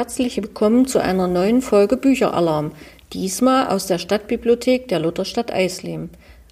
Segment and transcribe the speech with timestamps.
[0.00, 2.72] Herzlich willkommen zu einer neuen Folge Bücheralarm,
[3.12, 6.08] diesmal aus der Stadtbibliothek der Lutherstadt Eisleben.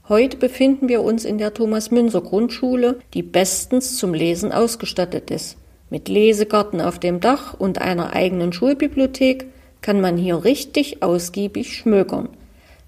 [0.06, 5.56] Heute befinden wir uns in der Thomas-Münzer Grundschule, die bestens zum Lesen ausgestattet ist.
[5.88, 9.46] Mit Lesegarten auf dem Dach und einer eigenen Schulbibliothek
[9.80, 12.28] kann man hier richtig ausgiebig schmökern.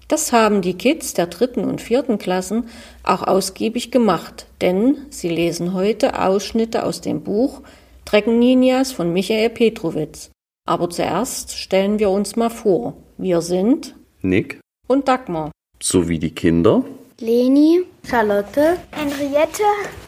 [0.09, 2.65] Das haben die Kids der dritten und vierten Klassen
[3.01, 7.63] auch ausgiebig gemacht, denn sie lesen heute Ausschnitte aus dem Buch
[8.05, 10.29] Drecken Ninjas von Michael Petrowitz.
[10.67, 12.93] Aber zuerst stellen wir uns mal vor.
[13.17, 15.51] Wir sind Nick und Dagmar.
[15.81, 16.83] sowie die Kinder.
[17.19, 19.63] Leni, Charlotte, Henriette,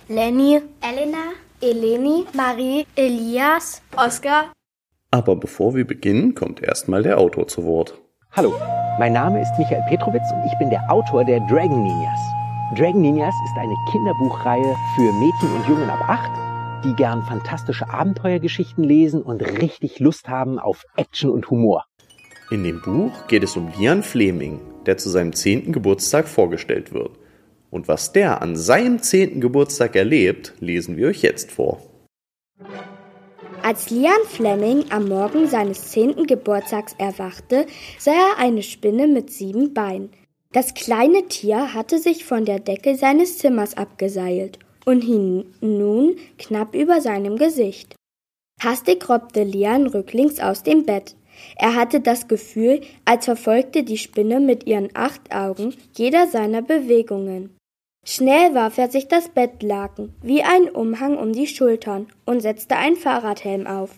[0.08, 4.52] Lenny, Elena, Eleni, Marie, Elias, Oskar.
[5.12, 7.96] Aber bevor wir beginnen, kommt erstmal der Autor zu Wort.
[8.32, 8.54] Hallo,
[8.98, 12.20] mein Name ist Michael Petrowitz und ich bin der Autor der Dragon Ninjas.
[12.76, 16.32] Dragon Ninjas ist eine Kinderbuchreihe für Mädchen und Jungen ab 8,
[16.84, 21.86] die gern fantastische Abenteuergeschichten lesen und richtig Lust haben auf Action und Humor.
[22.52, 27.18] In dem Buch geht es um Lian Fleming, der zu seinem zehnten Geburtstag vorgestellt wird.
[27.72, 31.82] Und was der an seinem zehnten Geburtstag erlebt, lesen wir euch jetzt vor.
[33.64, 37.66] Als Lian Fleming am Morgen seines zehnten Geburtstags erwachte,
[37.98, 40.12] sah er eine Spinne mit sieben Beinen.
[40.52, 46.76] Das kleine Tier hatte sich von der Decke seines Zimmers abgeseilt und hing nun knapp
[46.76, 47.96] über seinem Gesicht.
[48.62, 51.16] Hastig robbte Lian rücklings aus dem Bett.
[51.58, 57.56] Er hatte das Gefühl, als verfolgte die Spinne mit ihren acht Augen jeder seiner Bewegungen.
[58.06, 62.98] Schnell warf er sich das Bettlaken wie ein Umhang um die Schultern und setzte einen
[62.98, 63.92] Fahrradhelm auf.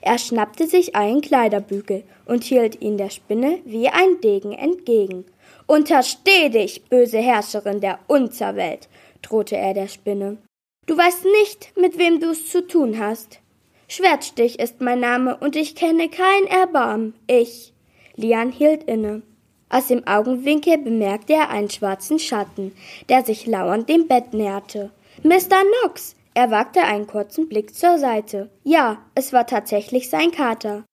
[0.00, 5.24] Er schnappte sich einen Kleiderbügel und hielt ihn der Spinne wie ein Degen entgegen.
[5.66, 8.88] Untersteh dich, böse Herrscherin der Unterwelt,
[9.24, 10.38] drohte er der Spinne.
[10.86, 13.40] Du weißt nicht, mit wem du es zu tun hast.
[13.88, 17.14] Schwertstich ist mein Name und ich kenne kein Erbarmen.
[17.26, 17.72] Ich.
[18.16, 19.22] Lian hielt inne.
[19.68, 22.72] Aus dem Augenwinkel bemerkte er einen schwarzen Schatten,
[23.08, 24.90] der sich lauernd dem Bett näherte.
[25.22, 25.62] Mr.
[25.82, 26.14] Knox!
[26.34, 28.50] Er wagte einen kurzen Blick zur Seite.
[28.64, 30.84] Ja, es war tatsächlich sein Kater.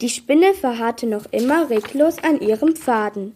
[0.00, 3.34] Die Spinne verharrte noch immer reglos an ihrem Faden.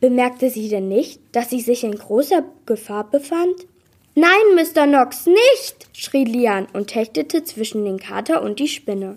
[0.00, 3.66] Bemerkte sie denn nicht, dass sie sich in großer Gefahr befand?
[4.14, 4.86] Nein, Mr.
[4.86, 5.88] Knox, nicht!
[5.94, 9.16] schrie Lian und hechtete zwischen den Kater und die Spinne.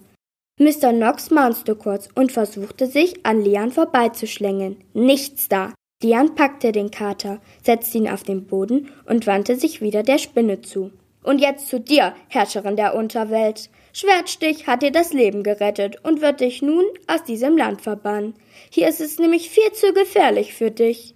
[0.57, 0.93] Mr.
[0.93, 4.77] Knox maunzte kurz und versuchte sich an Lian vorbeizuschlängeln.
[4.93, 5.73] Nichts da.
[6.01, 10.61] Lian packte den Kater, setzte ihn auf den Boden und wandte sich wieder der Spinne
[10.61, 10.91] zu.
[11.23, 13.69] Und jetzt zu dir, Herrscherin der Unterwelt.
[13.91, 18.35] Schwertstich hat dir das Leben gerettet und wird dich nun aus diesem Land verbannen.
[18.69, 21.15] Hier ist es nämlich viel zu gefährlich für dich.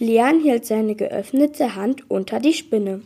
[0.00, 3.02] Lian hielt seine geöffnete Hand unter die Spinne.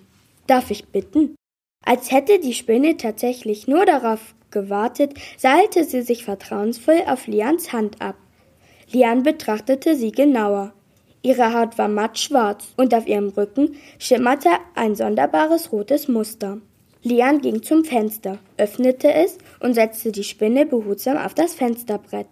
[0.46, 1.36] Darf ich bitten?
[1.84, 8.00] Als hätte die Spinne tatsächlich nur darauf gewartet, seilte sie sich vertrauensvoll auf Lians Hand
[8.00, 8.16] ab.
[8.90, 10.72] Lian betrachtete sie genauer.
[11.22, 16.58] Ihre Haut war matt schwarz und auf ihrem Rücken schimmerte ein sonderbares rotes Muster.
[17.02, 22.28] Lian ging zum Fenster, öffnete es und setzte die Spinne behutsam auf das Fensterbrett.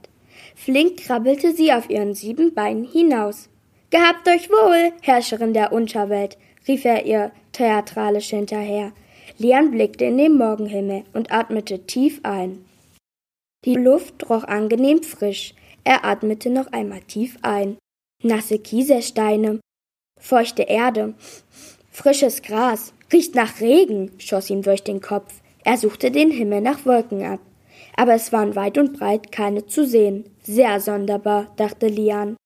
[0.55, 3.49] Flink krabbelte sie auf ihren sieben Beinen hinaus.
[3.91, 8.93] Gehabt euch wohl, Herrscherin der Unterwelt, rief er ihr theatralisch hinterher.
[9.39, 12.65] Lian blickte in den Morgenhimmel und atmete tief ein.
[13.65, 15.55] Die Luft roch angenehm frisch.
[15.85, 17.79] Er atmete noch einmal tief ein.
[18.23, 19.61] Nasse Kieselsteine,
[20.19, 21.15] feuchte Erde,
[21.91, 25.41] frisches Gras, riecht nach Regen, schoss ihm durch den Kopf.
[25.65, 27.41] Er suchte den Himmel nach Wolken ab.
[27.97, 30.25] Aber es waren weit und breit keine zu sehen.
[30.43, 32.37] Sehr sonderbar, dachte Lian.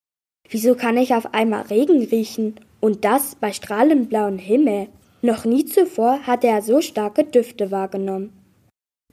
[0.49, 2.61] Wieso kann ich auf einmal Regen riechen?
[2.85, 4.89] Und das bei strahlend blauem Himmel.
[5.23, 8.35] Noch nie zuvor hatte er so starke Düfte wahrgenommen.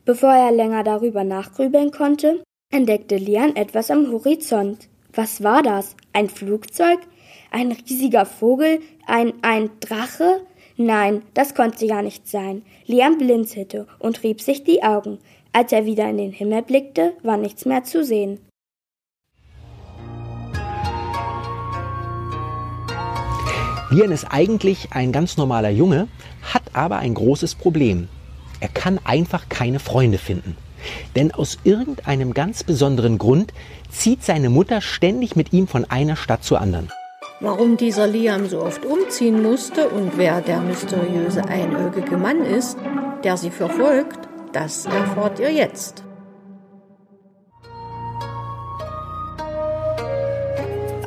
[0.03, 4.89] Bevor er länger darüber nachgrübeln konnte, entdeckte Lian etwas am Horizont.
[5.13, 5.95] Was war das?
[6.11, 6.99] Ein Flugzeug?
[7.49, 8.81] Ein riesiger Vogel?
[9.07, 10.41] Ein, ein Drache?
[10.75, 12.63] Nein, das konnte gar nicht sein.
[12.87, 15.17] Lian blinzelte und rieb sich die Augen.
[15.53, 18.41] Als er wieder in den Himmel blickte, war nichts mehr zu sehen.
[23.91, 26.07] Lian ist eigentlich ein ganz normaler Junge,
[26.41, 28.07] hat aber ein großes Problem.
[28.61, 30.55] Er kann einfach keine Freunde finden.
[31.17, 33.51] Denn aus irgendeinem ganz besonderen Grund
[33.89, 36.89] zieht seine Mutter ständig mit ihm von einer Stadt zur anderen.
[37.41, 42.77] Warum dieser Liam so oft umziehen musste und wer der mysteriöse einäugige Mann ist,
[43.25, 46.03] der sie verfolgt, das erfahrt ihr jetzt.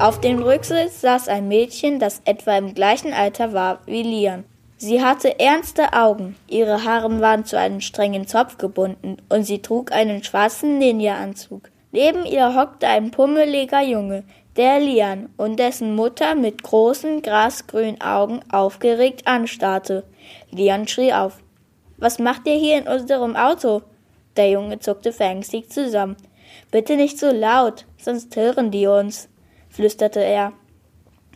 [0.01, 4.45] Auf dem Rücksitz saß ein Mädchen, das etwa im gleichen Alter war wie Lian.
[4.77, 9.93] Sie hatte ernste Augen, ihre Haare waren zu einem strengen Zopf gebunden und sie trug
[9.93, 11.71] einen schwarzen Ninja-Anzug.
[11.93, 14.25] Neben ihr hockte ein pummeliger Junge,
[14.57, 20.03] der Lian und dessen Mutter mit großen grasgrünen Augen aufgeregt anstarrte.
[20.51, 21.39] Lian schrie auf.
[21.99, 23.83] Was macht ihr hier in unserem Auto?
[24.37, 26.17] Der Junge zuckte verängstigt zusammen.
[26.73, 29.29] Bitte nicht so laut, sonst hören die uns,
[29.75, 30.53] flüsterte er.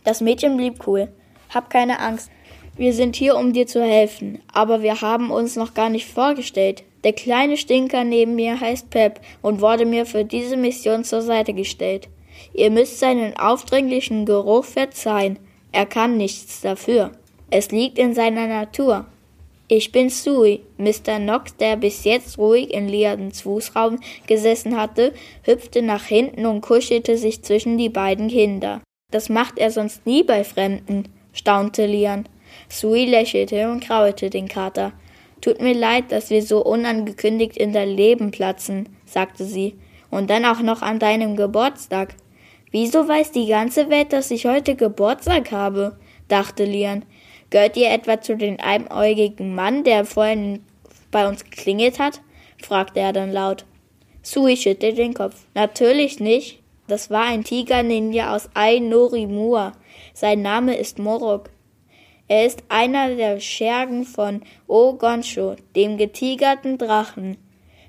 [0.03, 1.09] Das Mädchen blieb cool.
[1.53, 2.31] Hab keine Angst.
[2.77, 6.83] Wir sind hier, um dir zu helfen, aber wir haben uns noch gar nicht vorgestellt.
[7.03, 11.53] Der kleine Stinker neben mir heißt Pep und wurde mir für diese Mission zur Seite
[11.53, 12.07] gestellt.
[12.53, 15.39] Ihr müsst seinen aufdringlichen Geruch verzeihen.
[15.71, 17.11] Er kann nichts dafür.
[17.51, 19.05] Es liegt in seiner Natur.
[19.71, 20.61] Ich bin Sui.
[20.79, 21.19] Mr.
[21.19, 25.13] Knox, der bis jetzt ruhig in Lians Fußraum gesessen hatte,
[25.43, 28.81] hüpfte nach hinten und kuschelte sich zwischen die beiden Kinder.
[29.11, 32.27] Das macht er sonst nie bei Fremden, staunte Lian.
[32.67, 34.91] Sui lächelte und kraulte den Kater.
[35.39, 39.75] Tut mir leid, dass wir so unangekündigt in dein Leben platzen, sagte sie.
[40.09, 42.15] Und dann auch noch an deinem Geburtstag.
[42.71, 45.99] Wieso weiß die ganze Welt, dass ich heute Geburtstag habe?
[46.27, 47.05] dachte Lian.
[47.49, 50.63] Gehört ihr etwa zu den einäugigen Mann, der vorhin
[51.11, 52.21] bei uns geklingelt hat?
[52.61, 53.65] fragte er dann laut.
[54.21, 55.45] Sui schüttelte den Kopf.
[55.55, 56.59] Natürlich nicht.
[56.87, 59.73] Das war ein Tiger-Ninja aus Ainorimua.
[60.13, 61.49] Sein Name ist Morok.
[62.27, 67.37] Er ist einer der Schergen von Ogonsho, dem getigerten Drachen.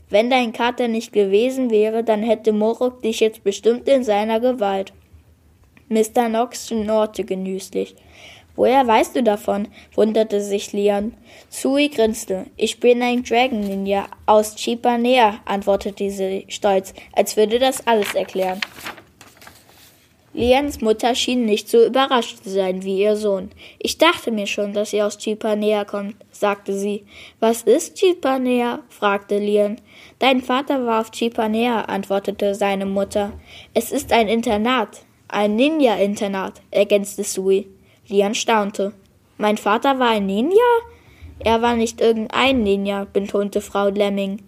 [0.08, 4.92] Wenn dein Kater nicht gewesen wäre, dann hätte Morok dich jetzt bestimmt in seiner Gewalt.
[5.88, 6.28] Mr.
[6.28, 7.96] Knox schnurrte genüsslich.
[8.60, 9.68] Woher weißt du davon?
[9.94, 11.14] wunderte sich Leon.
[11.48, 12.44] Sui grinste.
[12.58, 18.60] Ich bin ein Dragon Ninja aus Chipanea, antwortete sie stolz, als würde das alles erklären.
[20.34, 23.50] Lians Mutter schien nicht so überrascht zu sein wie ihr Sohn.
[23.78, 27.06] Ich dachte mir schon, dass ihr aus Chipanea kommt, sagte sie.
[27.38, 28.80] Was ist Chipanea?
[28.90, 29.80] fragte Lian.
[30.18, 33.32] Dein Vater war auf Chipanea, antwortete seine Mutter.
[33.72, 37.66] Es ist ein Internat, ein Ninja-Internat, ergänzte Sui.
[38.10, 38.92] Lian staunte.
[39.38, 40.58] Mein Vater war ein Ninja?
[41.38, 44.42] Er war nicht irgendein Ninja, betonte Frau Lemming.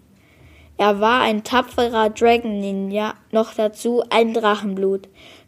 [0.77, 5.07] Er war ein tapferer Dragon Ninja, noch dazu ein Drachenblut.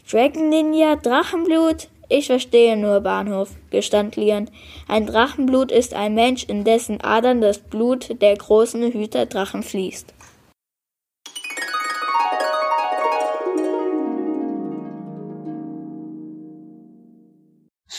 [0.10, 1.90] Dragon Ninja, Drachenblut?
[2.08, 4.50] Ich verstehe nur Bahnhof, gestand Lian.
[4.88, 10.15] Ein Drachenblut ist ein Mensch, in dessen Adern das Blut der großen Hüterdrachen fließt.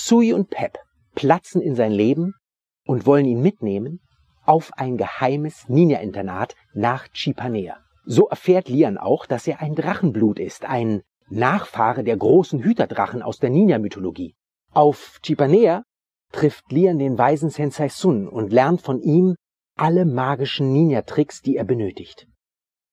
[0.08, 0.78] Sui und Pep
[1.16, 2.34] platzen in sein Leben
[2.86, 3.98] und wollen ihn mitnehmen
[4.44, 7.78] auf ein geheimes Ninja-Internat nach Chipanea.
[8.04, 13.40] So erfährt Lian auch, dass er ein Drachenblut ist, ein Nachfahre der großen Hüterdrachen aus
[13.40, 14.36] der Ninja-Mythologie.
[14.70, 15.82] Auf Chipanea
[16.30, 19.34] trifft Lian den weisen Sensei Sun und lernt von ihm
[19.76, 22.28] alle magischen Ninja-Tricks, die er benötigt.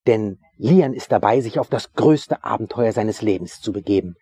[0.07, 4.15] Denn Lian ist dabei, sich auf das größte Abenteuer seines Lebens zu begeben.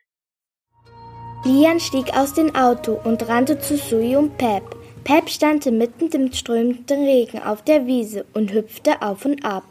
[1.43, 4.61] Lian stieg aus dem Auto und rannte zu Sui und Pep.
[5.03, 9.63] Pep stand mitten im strömenden Regen auf der Wiese und hüpfte auf und ab.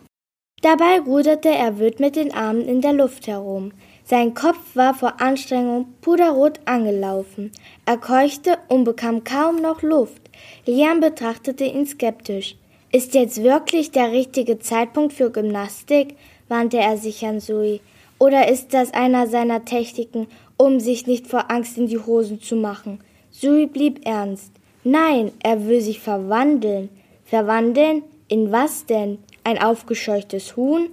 [0.63, 3.71] Dabei ruderte er wild mit den Armen in der Luft herum.
[4.05, 7.53] Sein Kopf war vor Anstrengung puderrot angelaufen.
[7.87, 10.23] Er keuchte und bekam kaum noch Luft.
[10.67, 12.57] Lian betrachtete ihn skeptisch.
[12.91, 16.17] Ist jetzt wirklich der richtige Zeitpunkt für Gymnastik?
[16.49, 17.81] wandte er sich an Sui.
[18.19, 20.27] Oder ist das einer seiner Techniken,
[20.61, 23.00] um sich nicht vor Angst in die Hosen zu machen?
[23.31, 24.52] Sui blieb ernst.
[24.85, 26.90] Nein, er will sich verwandeln.
[27.25, 28.02] Verwandeln?
[28.29, 29.19] In was denn?
[29.43, 30.90] Ein aufgescheuchtes Huhn?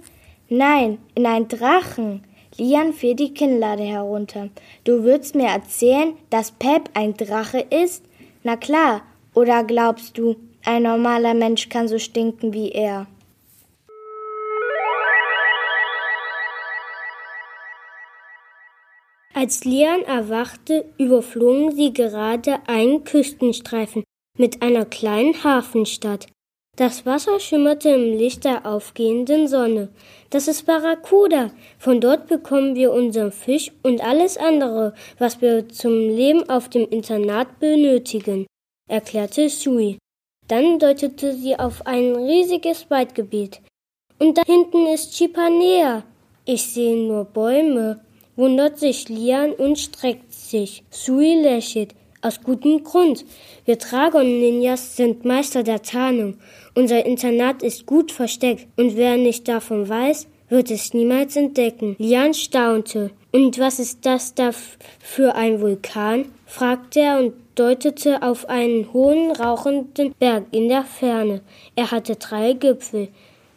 [0.48, 2.22] Nein, in ein Drachen.
[2.56, 4.48] Lian fiel die Kinnlade herunter.
[4.84, 8.02] Du würdest mir erzählen, dass Pep ein Drache ist?
[8.42, 9.02] Na klar.
[9.34, 13.06] Oder glaubst du, ein normaler Mensch kann so stinken wie er?
[19.38, 24.02] Als Lian erwachte, überflogen sie gerade einen Küstenstreifen
[24.36, 26.26] mit einer kleinen Hafenstadt.
[26.76, 29.90] Das Wasser schimmerte im Licht der aufgehenden Sonne.
[30.30, 31.52] Das ist Barracuda.
[31.78, 36.88] Von dort bekommen wir unseren Fisch und alles andere, was wir zum Leben auf dem
[36.90, 38.44] Internat benötigen,
[38.90, 39.98] erklärte Sui.
[40.48, 43.60] Dann deutete sie auf ein riesiges Waldgebiet.
[44.18, 46.02] Und da hinten ist Chipanea.
[46.44, 48.00] Ich sehe nur Bäume,
[48.38, 50.84] wundert sich Lian und streckt sich.
[50.90, 51.94] Sui lächelt.
[52.22, 53.24] Aus gutem Grund.
[53.64, 56.38] Wir Dragon-Ninjas sind Meister der Tarnung.
[56.74, 61.94] Unser Internat ist gut versteckt und wer nicht davon weiß, wird es niemals entdecken.
[61.98, 63.10] Lian staunte.
[63.30, 64.50] Und was ist das da
[65.00, 66.26] für ein Vulkan?
[66.46, 71.42] fragte er und deutete auf einen hohen, rauchenden Berg in der Ferne.
[71.76, 73.08] Er hatte drei Gipfel.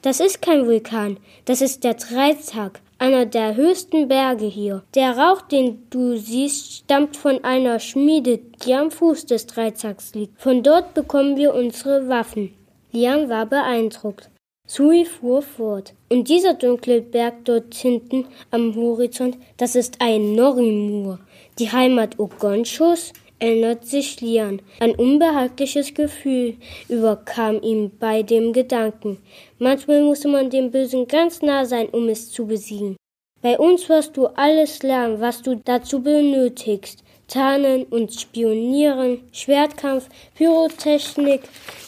[0.02, 4.84] Das ist kein Vulkan, das ist der Dreitag, einer der höchsten Berge hier.
[4.93, 10.39] Der Rauch, den du siehst, stammt von einer Schmiede, die am Fuß des Dreizags liegt.
[10.39, 12.53] Von dort bekommen wir unsere Waffen.
[12.91, 14.29] Liam war beeindruckt.
[14.67, 15.96] Sui fuhr fort.
[16.10, 21.20] Und dieser dunkle Berg dort hinten am Horizont, das ist ein Norimur.
[21.58, 24.62] Die Heimat Ogonchos erinnert sich Lian.
[24.79, 26.55] Ein unbehagliches Gefühl
[26.88, 29.17] überkam ihm bei dem Gedanken.
[29.60, 32.95] Manchmal musste man dem Bösen ganz nah sein, um es zu besiegen.
[33.41, 37.03] Bei uns wirst du alles lernen, was du dazu benötigst.
[37.27, 41.41] Tarnen und Spionieren, Schwertkampf, Pyrotechnik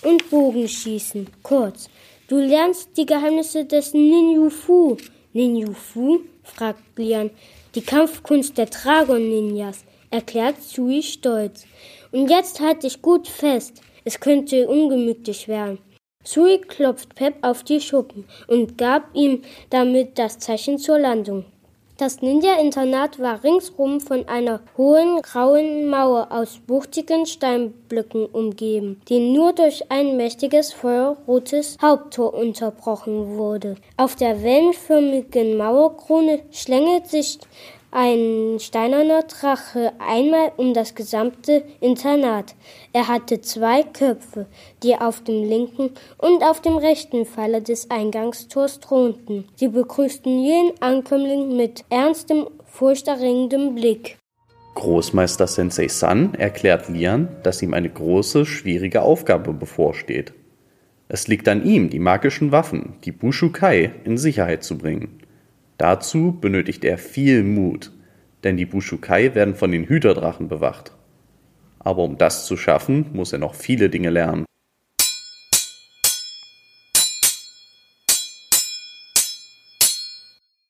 [0.04, 1.28] und Bogenschießen.
[1.44, 1.90] Kurz,
[2.30, 4.98] Du lernst die Geheimnisse des Ninjufu.
[5.34, 6.22] Ninjufu?
[6.44, 7.30] fragt Lian.
[7.76, 9.84] Die Kampfkunst der Dragon-Ninjas,
[10.14, 11.66] erklärt Sui stolz.
[12.12, 13.82] Und jetzt halt dich gut fest.
[14.06, 15.80] Es könnte ungemütlich werden.
[16.24, 19.42] Sui klopft Pep auf die Schuppen und gab ihm
[19.72, 21.46] damit das Zeichen zur Landung.
[21.98, 29.54] Das Ninja-Internat war ringsrum von einer hohen grauen Mauer aus wuchtigen Steinblöcken umgeben, die nur
[29.54, 33.76] durch ein mächtiges feuerrotes Haupttor unterbrochen wurde.
[33.96, 37.38] Auf der wellenförmigen Mauerkrone schlängelt sich
[37.94, 42.56] ein steinerner Drache einmal um das gesamte Internat.
[42.92, 44.48] Er hatte zwei Köpfe,
[44.82, 49.46] die auf dem linken und auf dem rechten Pfeiler des Eingangstors thronten.
[49.56, 54.18] Sie begrüßten jeden Ankömmling mit ernstem, furchterregendem Blick.
[54.76, 60.34] Großmeister Sensei San erklärt Lian, dass ihm eine große, schwierige Aufgabe bevorsteht.
[61.08, 65.23] Es liegt an ihm, die magischen Waffen, die Bushukai, in Sicherheit zu bringen.
[65.78, 67.92] Dazu benötigt er viel Mut,
[68.44, 70.92] denn die Bushukai werden von den Hüterdrachen bewacht.
[71.80, 74.46] Aber um das zu schaffen, muss er noch viele Dinge lernen.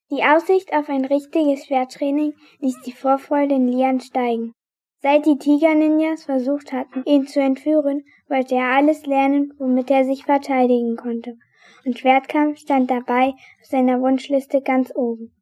[0.10, 4.53] Die Aussicht auf ein richtiges Schwerttraining ließ die Vorfreude in Lian steigen.
[5.01, 10.24] Seit die Tiger-Ninjas versucht hatten, ihn zu entführen, wollte er alles lernen, womit er sich
[10.24, 11.36] verteidigen konnte
[11.85, 15.33] und Schwertkampf stand dabei auf seiner Wunschliste ganz oben.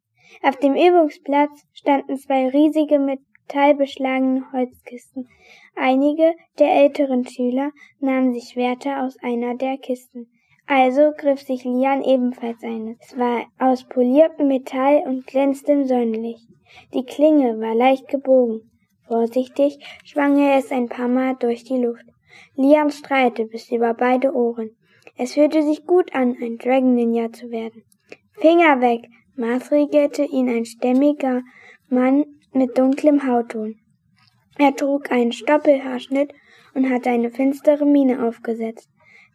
[0.42, 5.28] Auf dem Übungsplatz standen zwei riesige metallbeschlagene Holzkisten.
[5.76, 7.70] Einige der älteren Schüler
[8.00, 10.28] nahmen sich Schwerter aus einer der Kisten.
[10.66, 12.96] Also griff sich Lian ebenfalls eines.
[13.00, 16.48] Es war aus poliertem Metall und glänzte im Sonnenlicht.
[16.94, 18.70] Die Klinge war leicht gebogen.
[19.06, 22.06] Vorsichtig schwang er es ein paar Mal durch die Luft.
[22.54, 24.70] Lian strahlte bis über beide Ohren.
[25.16, 27.84] Es fühlte sich gut an, ein Dragon Ninja zu werden.
[28.34, 29.08] Finger weg!
[29.36, 31.42] maßregelte ihn ein stämmiger
[31.88, 33.76] Mann mit dunklem Hautton.
[34.58, 36.32] Er trug einen Stoppelhaarschnitt
[36.74, 38.88] und hatte eine finstere Miene aufgesetzt.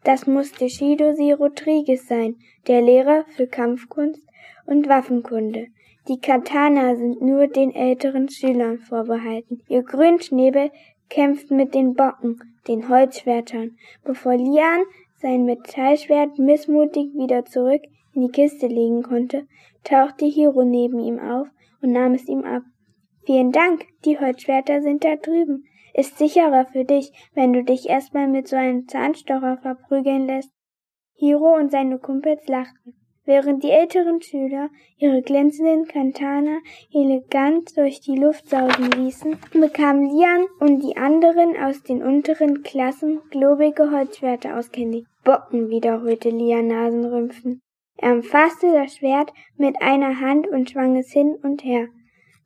[0.03, 2.35] Das musste Shidosi Rodriguez sein,
[2.67, 4.23] der Lehrer für Kampfkunst
[4.65, 5.67] und Waffenkunde.
[6.07, 9.61] Die Katana sind nur den älteren Schülern vorbehalten.
[9.67, 10.71] Ihr Grünschnäbel
[11.09, 14.83] kämpft mit den Bocken, den Holzschwertern, bevor Lian
[15.19, 17.81] sein Metallschwert missmutig wieder zurück
[18.13, 19.47] in die Kiste legen konnte,
[19.83, 21.47] tauchte Hiro neben ihm auf
[21.81, 22.63] und nahm es ihm ab.
[23.25, 25.65] Vielen Dank, die Holzschwerter sind da drüben.
[25.93, 30.51] Ist sicherer für dich, wenn du dich erstmal mit so einem Zahnstocher verprügeln lässt.
[31.15, 32.93] Hiro und seine Kumpels lachten
[33.27, 36.57] während die älteren Schüler ihre glänzenden Kantana
[36.91, 43.19] elegant durch die Luft sausen ließen, bekamen Lian und die anderen aus den unteren Klassen
[43.29, 45.05] globige Holzschwerter auskenntlich.
[45.23, 47.59] Bocken, wiederholte Lian Nasenrümpfen.
[47.97, 51.87] Er umfasste das Schwert mit einer Hand und schwang es hin und her.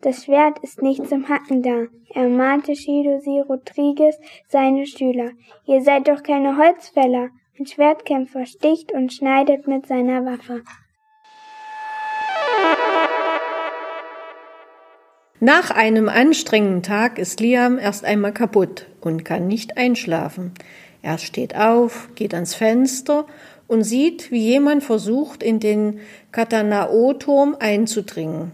[0.01, 1.85] Das Schwert ist nicht zum Hacken da,
[2.15, 5.31] ermahnte Shidosi Rodriguez seine Schüler.
[5.67, 7.29] Ihr seid doch keine Holzfäller.
[7.59, 10.61] Ein Schwertkämpfer sticht und schneidet mit seiner Waffe.
[15.39, 20.53] Nach einem anstrengenden Tag ist Liam erst einmal kaputt und kann nicht einschlafen.
[21.01, 23.25] Er steht auf, geht ans Fenster
[23.67, 25.99] und sieht, wie jemand versucht, in den
[26.31, 28.51] Katanao-Turm einzudringen.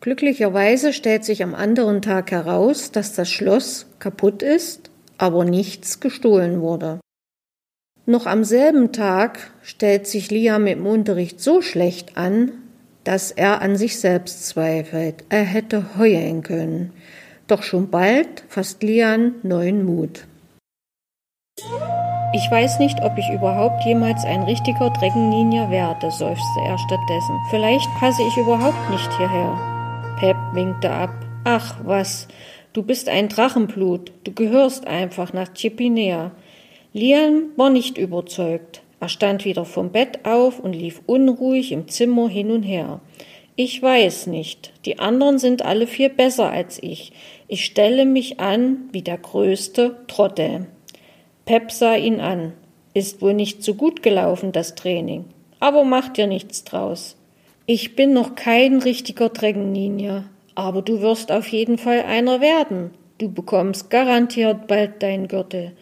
[0.00, 6.60] Glücklicherweise stellt sich am anderen Tag heraus, dass das Schloss kaputt ist, aber nichts gestohlen
[6.60, 7.00] wurde.
[8.10, 12.50] Noch am selben Tag stellt sich Liam im Unterricht so schlecht an,
[13.04, 15.22] dass er an sich selbst zweifelt.
[15.28, 16.92] Er hätte heulen können.
[17.46, 20.26] Doch schon bald fasst Lian neuen Mut.
[22.34, 27.38] Ich weiß nicht, ob ich überhaupt jemals ein richtiger Dragon werde, seufzte er stattdessen.
[27.50, 29.56] Vielleicht passe ich überhaupt nicht hierher.
[30.18, 31.14] Pep winkte ab.
[31.44, 32.26] Ach was,
[32.72, 34.12] Du bist ein Drachenblut.
[34.22, 36.30] Du gehörst einfach nach Chipinea.
[36.92, 38.82] Lian war nicht überzeugt.
[38.98, 43.00] Er stand wieder vom Bett auf und lief unruhig im Zimmer hin und her.
[43.54, 44.72] Ich weiß nicht.
[44.84, 47.12] Die anderen sind alle viel besser als ich.
[47.46, 50.66] Ich stelle mich an wie der größte Trottel.
[51.44, 52.54] Pep sah ihn an.
[52.92, 55.26] Ist wohl nicht so gut gelaufen, das Training.
[55.60, 57.16] Aber mach dir nichts draus.
[57.66, 60.24] Ich bin noch kein richtiger Dragon Ninja,
[60.56, 62.90] aber du wirst auf jeden Fall einer werden.
[63.18, 65.72] Du bekommst garantiert bald deinen Gürtel.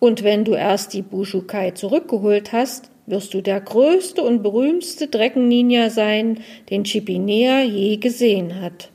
[0.00, 5.46] Und wenn du erst die Bushukai zurückgeholt hast, wirst du der größte und berühmteste Dragon
[5.46, 6.40] Ninja sein,
[6.70, 8.90] den Chipinea je gesehen hat,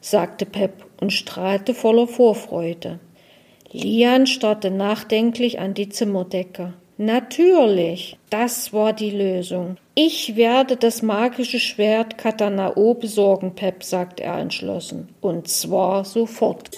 [0.00, 3.00] sagte Pep und strahlte voller Vorfreude.
[3.72, 6.74] Lian starrte nachdenklich an die Zimmerdecke.
[6.98, 9.76] Natürlich, das war die Lösung.
[9.94, 15.08] Ich werde das magische Schwert Katanao besorgen, Pep, sagt er entschlossen.
[15.20, 16.70] Und zwar sofort.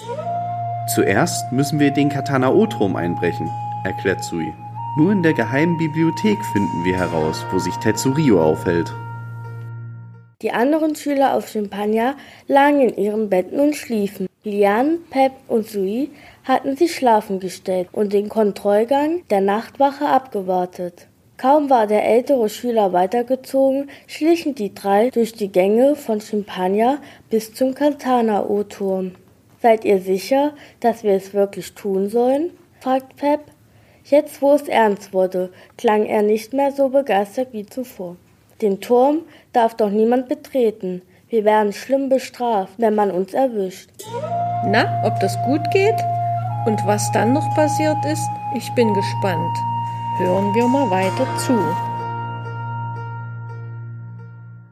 [0.94, 3.50] Zuerst müssen wir den Katanao-Turm einbrechen,
[3.84, 4.54] erklärt Sui.
[4.96, 8.90] Nur in der geheimen Bibliothek finden wir heraus, wo sich Tetsurio aufhält.
[10.40, 12.14] Die anderen Schüler auf Champagner
[12.46, 14.28] lagen in ihren Betten und schliefen.
[14.44, 16.10] Lian, Pep und Sui
[16.44, 21.06] hatten sich schlafen gestellt und den Kontrollgang der Nachtwache abgewartet.
[21.36, 27.52] Kaum war der ältere Schüler weitergezogen, schlichen die drei durch die Gänge von Champagner bis
[27.52, 29.12] zum Katana-O-Turm.
[29.60, 32.50] Seid ihr sicher, dass wir es wirklich tun sollen?
[32.80, 33.40] fragt Pep.
[34.04, 38.16] Jetzt, wo es ernst wurde, klang er nicht mehr so begeistert wie zuvor.
[38.62, 39.22] Den Turm
[39.52, 41.02] darf doch niemand betreten.
[41.28, 43.90] Wir werden schlimm bestraft, wenn man uns erwischt.
[44.64, 45.98] Na, ob das gut geht?
[46.66, 49.56] Und was dann noch passiert ist, ich bin gespannt.
[50.18, 51.58] Hören wir mal weiter zu.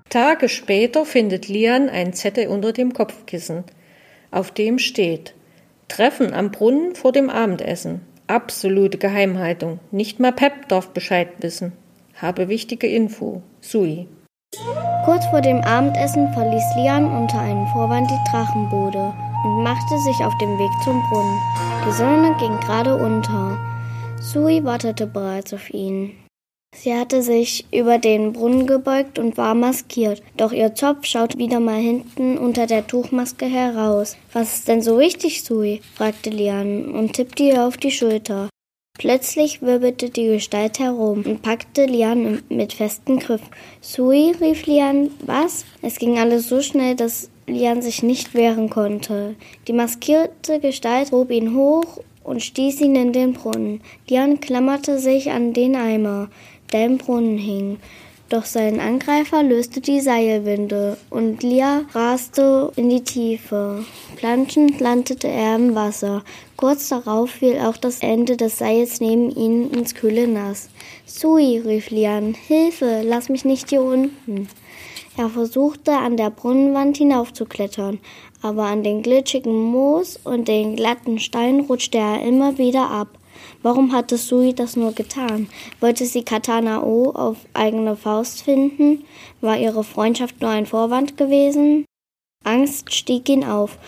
[0.08, 3.64] Tage später findet Lian einen Zettel unter dem Kopfkissen.
[4.36, 5.34] Auf dem steht
[5.88, 8.02] Treffen am Brunnen vor dem Abendessen.
[8.26, 9.80] Absolute Geheimhaltung.
[9.90, 11.72] Nicht mal Pep darf Bescheid wissen.
[12.20, 13.40] Habe wichtige Info.
[13.62, 14.06] Sui.
[15.06, 20.36] Kurz vor dem Abendessen verließ Lian unter einem Vorwand die Drachenbude und machte sich auf
[20.36, 21.40] den Weg zum Brunnen.
[21.86, 23.56] Die Sonne ging gerade unter.
[24.20, 26.12] Sui wartete bereits auf ihn.
[26.74, 31.58] Sie hatte sich über den Brunnen gebeugt und war maskiert, doch ihr Zopf schaut wieder
[31.58, 34.16] mal hinten unter der Tuchmaske heraus.
[34.32, 35.80] Was ist denn so wichtig, Sui?
[35.94, 38.48] fragte Lian und tippte ihr auf die Schulter.
[38.98, 43.42] Plötzlich wirbelte die Gestalt herum und packte Lian mit festem Griff.
[43.80, 45.10] Sui, rief Lian.
[45.26, 45.66] Was?
[45.82, 49.36] Es ging alles so schnell, dass Lian sich nicht wehren konnte.
[49.68, 53.82] Die maskierte Gestalt hob ihn hoch und stieß ihn in den Brunnen.
[54.08, 56.28] Lian klammerte sich an den Eimer,
[56.72, 57.78] der im Brunnen hing.
[58.28, 63.84] Doch sein Angreifer löste die Seilwinde und Lia raste in die Tiefe.
[64.16, 66.24] Planschend landete er im Wasser.
[66.56, 70.70] Kurz darauf fiel auch das Ende des Seils neben ihn ins kühle Nass.
[71.04, 74.48] Sui, rief Lian, Hilfe, lass mich nicht hier unten.
[75.16, 78.00] Er versuchte an der Brunnenwand hinaufzuklettern,
[78.42, 83.08] aber an den glitschigen Moos und den glatten Steinen rutschte er immer wieder ab.
[83.62, 85.48] Warum hatte Sui das nur getan?
[85.80, 89.04] Wollte sie Katana O auf eigene Faust finden?
[89.40, 91.84] War ihre Freundschaft nur ein Vorwand gewesen?
[92.44, 93.78] Angst stieg ihn auf,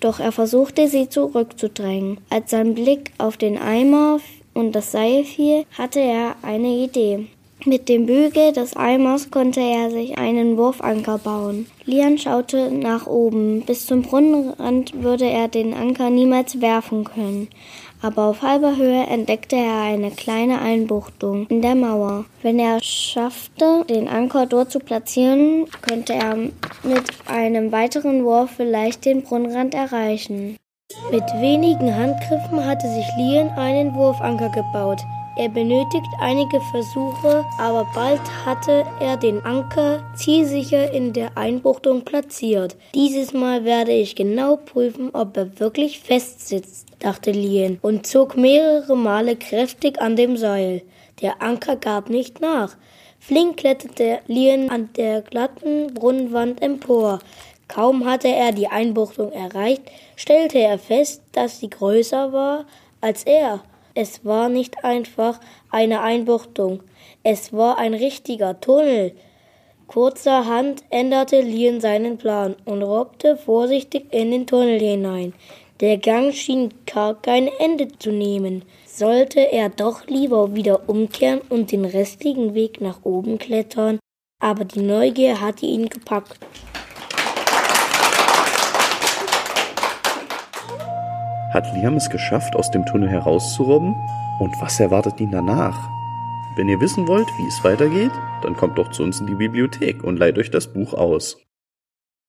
[0.00, 2.18] doch er versuchte sie zurückzudrängen.
[2.30, 4.20] Als sein Blick auf den Eimer
[4.52, 7.26] und das Seil fiel, hatte er eine Idee.
[7.66, 11.66] Mit dem Bügel des Eimers konnte er sich einen Wurfanker bauen.
[11.86, 13.62] Lian schaute nach oben.
[13.62, 17.48] Bis zum Brunnenrand würde er den Anker niemals werfen können
[18.04, 22.26] aber auf halber Höhe entdeckte er eine kleine Einbuchtung in der Mauer.
[22.42, 29.06] Wenn er schaffte, den Anker dort zu platzieren, könnte er mit einem weiteren Wurf vielleicht
[29.06, 30.58] den Brunnenrand erreichen.
[31.10, 35.00] Mit wenigen Handgriffen hatte sich Lien einen Wurfanker gebaut.
[35.36, 42.76] Er benötigt einige Versuche, aber bald hatte er den Anker zielsicher in der Einbuchtung platziert.
[42.94, 48.36] Dieses Mal werde ich genau prüfen, ob er wirklich fest sitzt, dachte Lien und zog
[48.36, 50.82] mehrere Male kräftig an dem Seil.
[51.20, 52.76] Der Anker gab nicht nach.
[53.18, 57.18] Flink kletterte Lien an der glatten Brunnenwand empor.
[57.66, 59.82] Kaum hatte er die Einbuchtung erreicht,
[60.14, 62.66] stellte er fest, dass sie größer war
[63.00, 63.64] als er.
[63.94, 65.38] Es war nicht einfach
[65.70, 66.82] eine Einbuchtung,
[67.22, 69.12] es war ein richtiger Tunnel.
[69.86, 75.32] Kurzerhand änderte Lien seinen Plan und robbte vorsichtig in den Tunnel hinein.
[75.80, 78.64] Der Gang schien gar kein Ende zu nehmen.
[78.86, 83.98] Sollte er doch lieber wieder umkehren und den restlichen Weg nach oben klettern?
[84.40, 86.38] Aber die Neugier hatte ihn gepackt.
[91.54, 93.94] Hat Liam es geschafft, aus dem Tunnel herauszurobben?
[94.40, 95.88] Und was erwartet ihn danach?
[96.56, 98.10] Wenn ihr wissen wollt, wie es weitergeht,
[98.42, 101.40] dann kommt doch zu uns in die Bibliothek und leiht euch das Buch aus.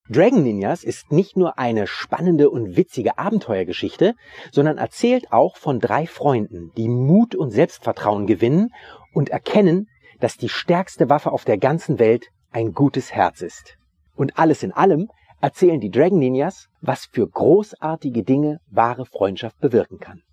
[0.10, 4.14] Dragon Ninjas ist nicht nur eine spannende und witzige Abenteuergeschichte,
[4.52, 8.70] sondern erzählt auch von drei Freunden, die Mut und Selbstvertrauen gewinnen
[9.12, 9.88] und erkennen,
[10.20, 13.76] dass die stärkste Waffe auf der ganzen Welt ein gutes Herz ist.
[14.16, 15.10] Und alles in allem
[15.46, 20.24] erzählen die Dragon Ninjas, was für großartige Dinge wahre Freundschaft bewirken kann.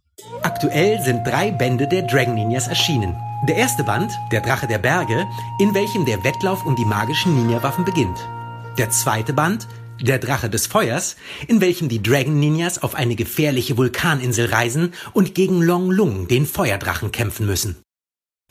[0.42, 3.14] Aktuell sind drei Bände der Dragon Ninjas erschienen.
[3.46, 5.26] Der erste Band, Der Drache der Berge,
[5.58, 8.26] in welchem der Wettlauf um die magischen Ninja-Waffen beginnt.
[8.78, 9.68] Der zweite Band,
[10.00, 15.34] Der Drache des Feuers, in welchem die Dragon Ninjas auf eine gefährliche Vulkaninsel reisen und
[15.34, 17.76] gegen Long Lung, den Feuerdrachen, kämpfen müssen.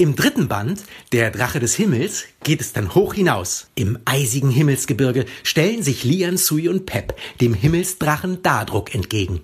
[0.01, 3.67] Im dritten Band, Der Drache des Himmels, geht es dann hoch hinaus.
[3.75, 9.43] Im eisigen Himmelsgebirge stellen sich Lian Sui und Pep dem Himmelsdrachen Dardruck entgegen.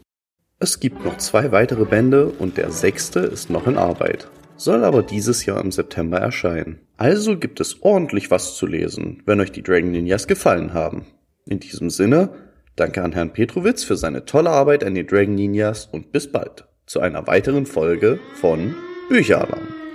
[0.58, 5.04] Es gibt noch zwei weitere Bände und der sechste ist noch in Arbeit, soll aber
[5.04, 6.80] dieses Jahr im September erscheinen.
[6.98, 11.06] Also gibt es ordentlich was zu lesen, wenn euch die Dragon Ninjas gefallen haben.
[11.46, 12.32] In diesem Sinne,
[12.76, 16.66] danke an Herrn Petrowitz für seine tolle Arbeit an den Dragon Ninjas und bis bald
[16.88, 18.74] zu einer weiteren Folge von
[19.08, 19.87] Bücheralarm.